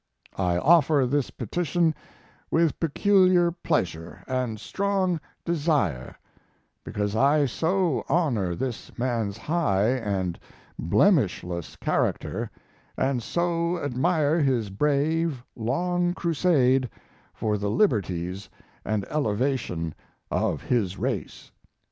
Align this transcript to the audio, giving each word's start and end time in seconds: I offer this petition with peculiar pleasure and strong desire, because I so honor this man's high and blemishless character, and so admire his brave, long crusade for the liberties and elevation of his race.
I 0.39 0.57
offer 0.57 1.05
this 1.05 1.29
petition 1.29 1.93
with 2.49 2.79
peculiar 2.79 3.51
pleasure 3.51 4.23
and 4.27 4.59
strong 4.59 5.19
desire, 5.45 6.15
because 6.83 7.15
I 7.15 7.45
so 7.45 8.03
honor 8.09 8.55
this 8.55 8.97
man's 8.97 9.37
high 9.37 9.89
and 9.89 10.39
blemishless 10.79 11.75
character, 11.75 12.49
and 12.97 13.21
so 13.21 13.77
admire 13.77 14.39
his 14.39 14.71
brave, 14.71 15.43
long 15.55 16.15
crusade 16.15 16.89
for 17.31 17.59
the 17.59 17.69
liberties 17.69 18.49
and 18.83 19.05
elevation 19.07 19.93
of 20.31 20.63
his 20.63 20.97
race. 20.97 21.51